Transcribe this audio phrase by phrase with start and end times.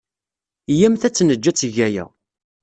[0.71, 2.05] Iyyamt ad tt-neǧǧ ad teg aya.